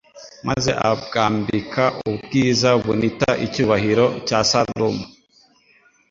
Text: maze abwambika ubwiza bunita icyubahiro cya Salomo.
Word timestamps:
maze 0.47 0.71
abwambika 0.89 1.83
ubwiza 2.09 2.69
bunita 2.83 3.31
icyubahiro 3.45 4.05
cya 4.27 4.39
Salomo. 4.49 5.05